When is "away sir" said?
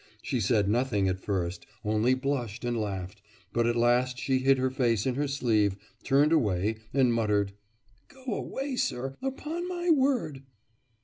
8.33-9.15